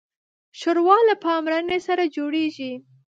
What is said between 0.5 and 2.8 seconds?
ښوروا له پاملرنې سره جوړیږي.